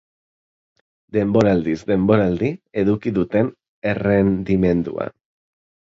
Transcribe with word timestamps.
Denboraldiz 1.17 1.75
denboraldi 1.91 2.49
eduki 2.85 3.15
duten 3.19 3.53
errendimendua. 3.93 5.07